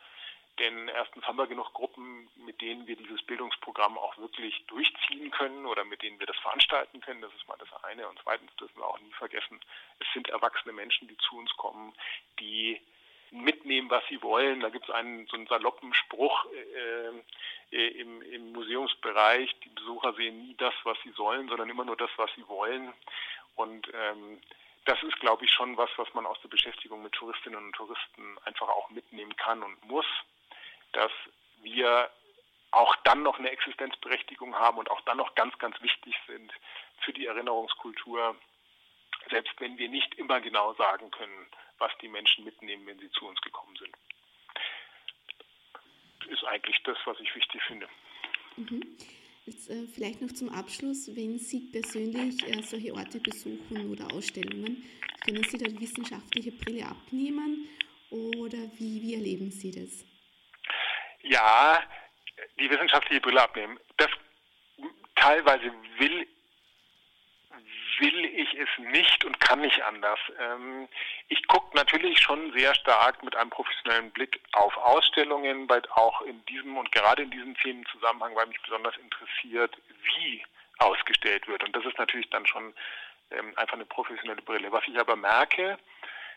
[0.59, 5.67] denn erstens haben wir genug Gruppen, mit denen wir dieses Bildungsprogramm auch wirklich durchziehen können
[5.67, 7.21] oder mit denen wir das veranstalten können.
[7.21, 8.09] Das ist mal das eine.
[8.09, 9.61] Und zweitens dürfen wir auch nie vergessen,
[10.01, 11.93] es sind erwachsene Menschen, die zu uns kommen,
[12.41, 12.81] die
[13.31, 14.61] mitnehmen, was sie wollen.
[14.61, 20.13] Da gibt es einen so einen saloppen Spruch äh, äh, im, im Museumsbereich, die Besucher
[20.15, 22.93] sehen nie das, was sie sollen, sondern immer nur das, was sie wollen.
[23.57, 24.41] Und ähm,
[24.85, 28.39] das ist, glaube ich, schon was, was man aus der Beschäftigung mit Touristinnen und Touristen
[28.45, 30.07] einfach auch mitnehmen kann und muss
[30.97, 31.13] dass
[31.63, 32.11] wir
[32.71, 36.53] auch dann noch eine Existenzberechtigung haben und auch dann noch ganz, ganz wichtig sind
[37.01, 38.35] für die Erinnerungskultur,
[39.31, 41.47] selbst wenn wir nicht immer genau sagen können,
[41.79, 43.95] was die Menschen mitnehmen, wenn sie zu uns gekommen sind.
[46.21, 47.89] Das ist eigentlich das, was ich wichtig finde.
[48.57, 48.97] Mhm.
[49.45, 54.85] Jetzt äh, vielleicht noch zum Abschluss, wenn Sie persönlich äh, solche Orte besuchen oder Ausstellungen,
[55.25, 57.69] können Sie da die wissenschaftliche Brille abnehmen
[58.11, 60.05] oder wie, wie erleben Sie das?
[61.29, 61.83] ja,
[62.59, 63.79] die wissenschaftliche Brille abnehmen.
[63.97, 64.11] Das
[65.17, 66.27] teilweise will
[67.99, 70.19] will ich es nicht und kann nicht anders.
[70.39, 70.89] Ähm,
[71.29, 76.45] ich gucke natürlich schon sehr stark mit einem professionellen Blick auf Ausstellungen, weil auch in
[76.47, 80.43] diesem und gerade in diesem Themenzusammenhang, weil mich besonders interessiert, wie
[80.79, 81.65] ausgestellt wird.
[81.65, 82.75] Und das ist natürlich dann schon
[83.31, 84.73] ähm, einfach eine professionelle Brille.
[84.73, 85.79] Was ich aber merke,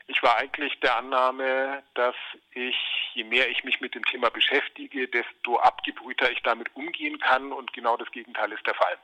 [0.07, 2.15] ich war eigentlich der Annahme, dass
[2.51, 2.75] ich,
[3.13, 7.73] je mehr ich mich mit dem Thema beschäftige, desto abgebrühter ich damit umgehen kann und
[7.73, 8.97] genau das Gegenteil ist der Fall.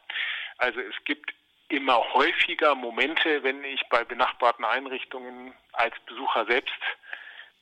[0.57, 1.33] Also es gibt
[1.69, 6.73] immer häufiger Momente, wenn ich bei benachbarten Einrichtungen als Besucher selbst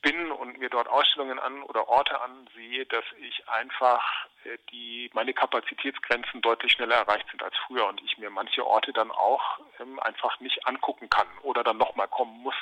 [0.03, 4.03] bin und mir dort Ausstellungen an oder Orte ansehe, dass ich einfach
[4.43, 8.91] äh, die meine Kapazitätsgrenzen deutlich schneller erreicht sind als früher und ich mir manche Orte
[8.91, 12.55] dann auch ähm, einfach nicht angucken kann oder dann nochmal kommen muss,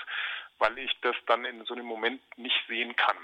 [0.60, 3.18] weil ich das dann in so einem Moment nicht sehen kann.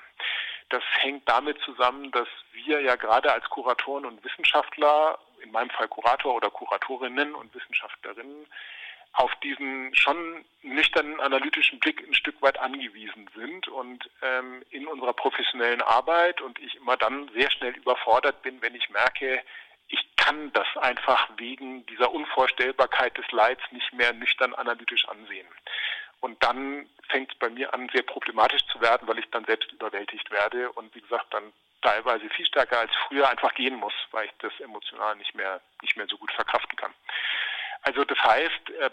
[0.69, 5.87] Das hängt damit zusammen, dass wir ja gerade als Kuratoren und Wissenschaftler, in meinem Fall
[5.87, 8.45] Kurator oder Kuratorinnen und Wissenschaftlerinnen,
[9.13, 15.13] auf diesen schon nüchternen analytischen Blick ein Stück weit angewiesen sind und ähm, in unserer
[15.13, 19.41] professionellen Arbeit und ich immer dann sehr schnell überfordert bin, wenn ich merke,
[19.87, 25.47] ich kann das einfach wegen dieser Unvorstellbarkeit des Leids nicht mehr nüchtern analytisch ansehen.
[26.19, 29.71] Und dann fängt es bei mir an, sehr problematisch zu werden, weil ich dann selbst
[29.71, 34.25] überwältigt werde und wie gesagt dann teilweise viel stärker als früher einfach gehen muss, weil
[34.25, 36.93] ich das emotional nicht mehr, nicht mehr so gut verkraften kann.
[37.81, 38.89] Also das heißt, äh,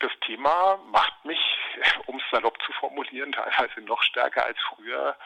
[0.00, 1.40] das Thema macht mich,
[2.06, 5.16] um es salopp zu formulieren, teilweise noch stärker als früher.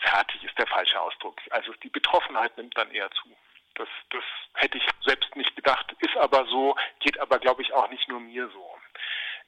[0.00, 1.40] Fertig ist der falsche Ausdruck.
[1.50, 3.28] Also die Betroffenheit nimmt dann eher zu.
[3.74, 7.88] Das, das hätte ich selbst nicht gedacht, ist aber so, geht aber, glaube ich, auch
[7.90, 8.78] nicht nur mir so.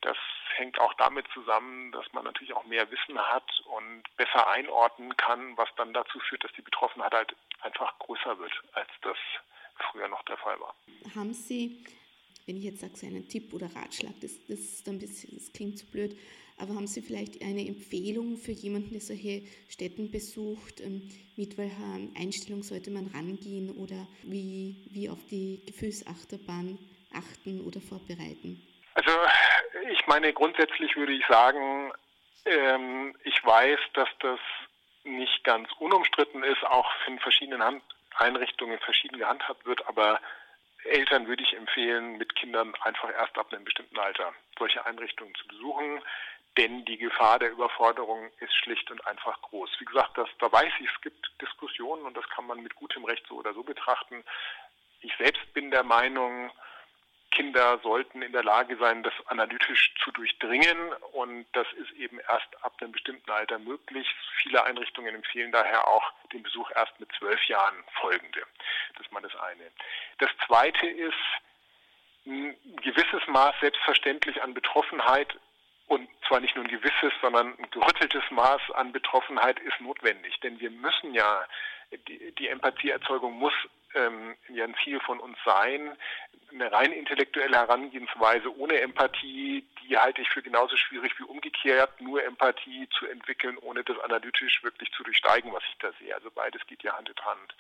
[0.00, 0.16] Das
[0.58, 5.56] hängt auch damit zusammen, dass man natürlich auch mehr Wissen hat und besser einordnen kann,
[5.56, 9.16] was dann dazu führt, dass die Betroffenheit halt einfach größer wird, als das
[9.90, 10.74] früher noch der Fall war.
[11.14, 11.84] Haben Sie,
[12.46, 15.52] wenn ich jetzt sage, so einen Tipp oder Ratschlag, das, das, ist ein bisschen, das
[15.52, 16.16] klingt zu blöd,
[16.58, 20.80] aber haben Sie vielleicht eine Empfehlung für jemanden, der solche Städten besucht?
[20.80, 26.78] Ähm, mit welcher Einstellung sollte man rangehen oder wie, wie auf die Gefühlsachterbahn
[27.12, 28.62] achten oder vorbereiten?
[28.94, 29.10] Also
[29.90, 31.92] ich meine, grundsätzlich würde ich sagen,
[32.44, 34.40] ähm, ich weiß, dass das
[35.04, 37.82] nicht ganz unumstritten ist, auch in verschiedenen Hand
[38.16, 40.20] Einrichtungen verschieden gehandhabt wird, aber
[40.84, 45.46] Eltern würde ich empfehlen, mit Kindern einfach erst ab einem bestimmten Alter solche Einrichtungen zu
[45.48, 46.00] besuchen,
[46.56, 49.70] denn die Gefahr der Überforderung ist schlicht und einfach groß.
[49.78, 53.04] Wie gesagt, das, da weiß ich, es gibt Diskussionen und das kann man mit gutem
[53.04, 54.24] Recht so oder so betrachten.
[55.02, 56.50] Ich selbst bin der Meinung,
[57.36, 60.92] Kinder sollten in der Lage sein, das analytisch zu durchdringen.
[61.12, 64.08] Und das ist eben erst ab einem bestimmten Alter möglich.
[64.42, 68.40] Viele Einrichtungen empfehlen daher auch den Besuch erst mit zwölf Jahren folgende.
[68.94, 69.70] Das ist mal das eine.
[70.18, 71.12] Das zweite ist,
[72.24, 75.38] ein gewisses Maß selbstverständlich an Betroffenheit
[75.88, 80.40] und zwar nicht nur ein gewisses, sondern ein gerütteltes Maß an Betroffenheit ist notwendig.
[80.40, 81.46] Denn wir müssen ja,
[82.08, 83.52] die, die Empathieerzeugung muss
[83.96, 85.96] ähm, ja ein Ziel von uns sein.
[86.52, 92.22] Eine rein intellektuelle Herangehensweise ohne Empathie, die halte ich für genauso schwierig wie umgekehrt, nur
[92.24, 96.14] Empathie zu entwickeln, ohne das analytisch wirklich zu durchsteigen, was ich da sehe.
[96.14, 97.54] Also beides geht ja Hand in Hand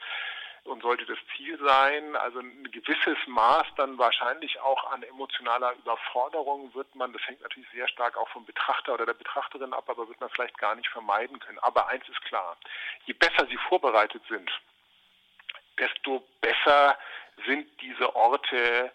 [0.66, 2.16] und sollte das Ziel sein.
[2.16, 7.68] Also ein gewisses Maß dann wahrscheinlich auch an emotionaler Überforderung wird man, das hängt natürlich
[7.70, 10.88] sehr stark auch vom Betrachter oder der Betrachterin ab, aber wird man vielleicht gar nicht
[10.88, 11.58] vermeiden können.
[11.60, 12.56] Aber eins ist klar,
[13.04, 14.50] je besser sie vorbereitet sind,
[15.78, 16.98] desto besser
[17.46, 18.92] sind diese Orte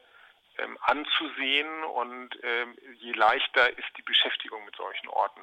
[0.58, 5.42] ähm, anzusehen und ähm, je leichter ist die Beschäftigung mit solchen Orten.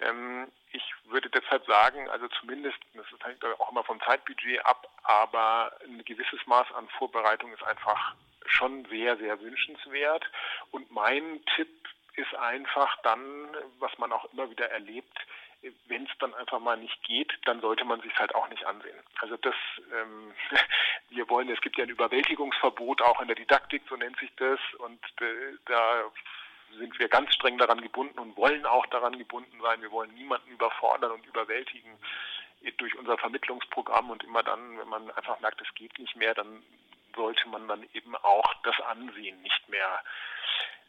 [0.00, 5.72] Ähm, ich würde deshalb sagen, also zumindest, das hängt auch immer vom Zeitbudget ab, aber
[5.84, 8.14] ein gewisses Maß an Vorbereitung ist einfach
[8.46, 10.24] schon sehr, sehr wünschenswert.
[10.70, 11.68] Und mein Tipp
[12.16, 15.18] ist einfach dann, was man auch immer wieder erlebt,
[15.86, 18.98] wenn es dann einfach mal nicht geht, dann sollte man sich halt auch nicht ansehen.
[19.20, 19.54] Also das,
[19.92, 20.34] ähm,
[21.10, 24.58] wir wollen, es gibt ja ein Überwältigungsverbot auch in der Didaktik, so nennt sich das,
[24.78, 26.04] und äh, da
[26.78, 29.82] sind wir ganz streng daran gebunden und wollen auch daran gebunden sein.
[29.82, 31.98] Wir wollen niemanden überfordern und überwältigen
[32.78, 36.62] durch unser Vermittlungsprogramm und immer dann, wenn man einfach merkt, es geht nicht mehr, dann
[37.14, 40.41] sollte man dann eben auch das Ansehen nicht mehr äh,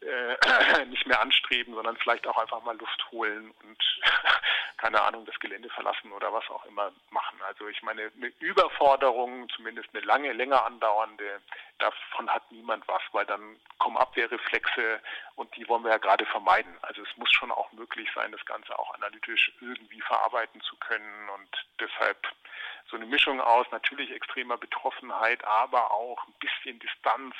[0.87, 4.01] nicht mehr anstreben, sondern vielleicht auch einfach mal Luft holen und
[4.77, 7.39] keine Ahnung, das Gelände verlassen oder was auch immer machen.
[7.47, 11.41] Also ich meine, eine Überforderung, zumindest eine lange, länger andauernde,
[11.79, 14.99] davon hat niemand was, weil dann kommen Abwehrreflexe
[15.35, 16.75] und die wollen wir ja gerade vermeiden.
[16.81, 21.29] Also es muss schon auch möglich sein, das Ganze auch analytisch irgendwie verarbeiten zu können
[21.29, 22.17] und deshalb
[22.89, 27.35] so eine Mischung aus natürlich extremer Betroffenheit, aber auch ein bisschen Distanz,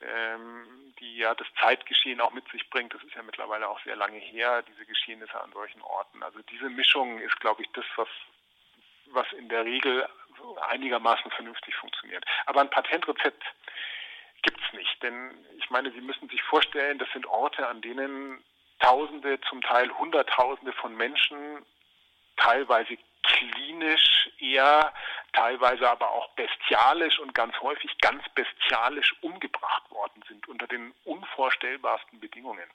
[0.00, 2.94] ähm, die ja das Zeitgeschehen auch mit sich bringt.
[2.94, 6.22] Das ist ja mittlerweile auch sehr lange her, diese Geschehnisse an solchen Orten.
[6.22, 8.08] Also diese Mischung ist, glaube ich, das, was,
[9.06, 10.08] was in der Regel
[10.68, 12.24] einigermaßen vernünftig funktioniert.
[12.46, 13.42] Aber ein Patentrezept
[14.42, 15.02] gibt es nicht.
[15.02, 18.42] Denn ich meine, Sie müssen sich vorstellen, das sind Orte, an denen
[18.80, 21.64] Tausende, zum Teil Hunderttausende von Menschen
[22.36, 24.92] teilweise klinisch eher,
[25.32, 32.20] teilweise aber auch bestialisch und ganz häufig ganz bestialisch umgebracht worden sind unter den unvorstellbarsten
[32.20, 32.68] Bedingungen.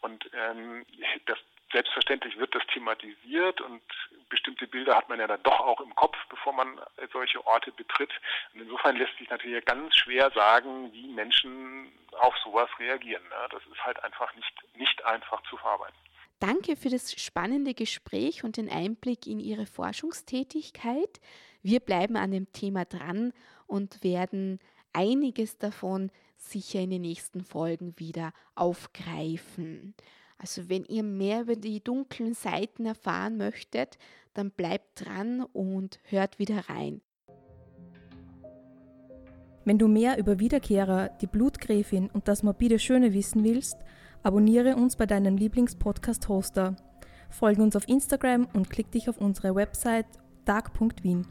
[0.00, 0.86] Und ähm,
[1.26, 1.38] das,
[1.72, 3.82] selbstverständlich wird das thematisiert und
[4.28, 6.80] bestimmte Bilder hat man ja dann doch auch im Kopf, bevor man
[7.12, 8.10] solche Orte betritt.
[8.54, 13.22] Und insofern lässt sich natürlich ganz schwer sagen, wie Menschen auf sowas reagieren.
[13.24, 13.48] Ne?
[13.50, 15.96] Das ist halt einfach nicht, nicht einfach zu verarbeiten.
[16.40, 21.20] Danke für das spannende Gespräch und den Einblick in Ihre Forschungstätigkeit.
[21.68, 23.34] Wir bleiben an dem Thema dran
[23.66, 24.58] und werden
[24.94, 29.94] einiges davon sicher in den nächsten Folgen wieder aufgreifen.
[30.38, 33.98] Also wenn ihr mehr über die dunklen Seiten erfahren möchtet,
[34.32, 37.02] dann bleibt dran und hört wieder rein.
[39.66, 43.76] Wenn du mehr über Wiederkehrer, die Blutgräfin und das morbide Schöne wissen willst,
[44.22, 46.76] abonniere uns bei deinem Lieblingspodcast-Hoster.
[47.28, 50.06] Folge uns auf Instagram und klick dich auf unsere Website
[50.46, 51.26] dark.wien.